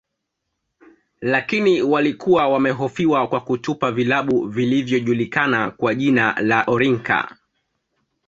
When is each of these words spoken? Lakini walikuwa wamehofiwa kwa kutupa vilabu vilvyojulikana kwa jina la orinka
Lakini 1.21 1.81
walikuwa 1.81 2.47
wamehofiwa 2.47 3.27
kwa 3.27 3.39
kutupa 3.41 3.91
vilabu 3.91 4.47
vilvyojulikana 4.47 5.71
kwa 5.71 5.95
jina 5.95 6.35
la 6.41 6.63
orinka 6.63 7.37